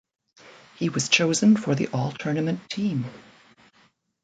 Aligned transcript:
He 0.79 0.89
was 0.89 1.09
chosen 1.09 1.55
for 1.55 1.75
the 1.75 1.85
All-Tournament 1.89 2.67
Team. 2.71 3.05